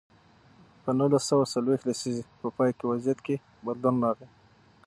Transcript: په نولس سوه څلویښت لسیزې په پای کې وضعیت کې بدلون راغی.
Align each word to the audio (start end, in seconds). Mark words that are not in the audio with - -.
په 0.83 0.89
نولس 0.97 1.23
سوه 1.29 1.45
څلویښت 1.53 1.85
لسیزې 1.89 2.23
په 2.41 2.47
پای 2.55 2.71
کې 2.77 2.85
وضعیت 2.91 3.19
کې 3.25 3.35
بدلون 3.65 3.95
راغی. 4.03 4.27